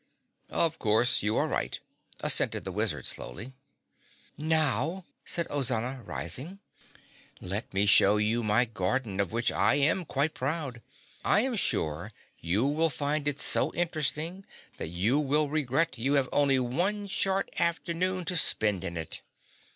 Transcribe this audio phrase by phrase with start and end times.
[0.49, 1.79] "Of course you are right,"
[2.21, 3.53] assented the Wizard slowly.
[4.35, 6.57] "Now," said Ozana rising,
[7.39, 10.81] "let me show you my garden of which I am quite proud.
[11.23, 14.43] I am sure you will find it so interesting
[14.77, 19.21] that you will regret you have only one short afternoon to spend in it.